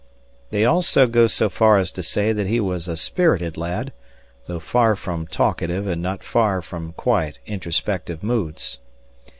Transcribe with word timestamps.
They 0.49 0.65
also 0.65 1.05
go 1.05 1.27
so 1.27 1.47
far 1.47 1.77
as 1.77 1.91
to 1.91 2.01
say 2.01 2.33
that 2.33 2.47
he 2.47 2.59
was 2.59 2.87
a 2.87 2.97
spirited 2.97 3.55
lad, 3.55 3.93
although 4.47 4.59
far 4.59 4.95
from 4.95 5.27
'talkative' 5.27 5.85
and 5.85 6.01
not 6.01 6.23
far 6.23 6.63
from 6.63 6.93
quiet, 6.93 7.37
introspective 7.45 8.23
moods. 8.23 8.79